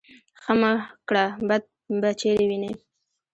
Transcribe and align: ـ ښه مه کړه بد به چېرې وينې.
ـ 0.21 0.41
ښه 0.43 0.53
مه 0.61 0.71
کړه 1.07 1.25
بد 1.47 1.63
به 2.01 2.09
چېرې 2.21 2.45
وينې. 2.49 2.71